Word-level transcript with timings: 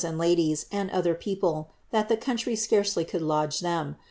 d 0.03 0.07
ladies, 0.07 0.65
and 0.71 0.89
other 0.89 1.13
paopfc, 1.13 1.67
AM 1.93 2.07
tlie 2.07 2.19
country 2.19 2.55
scarcely 2.55 3.05
could 3.05 3.21
louge 3.21 3.59
tnem. 3.61 3.97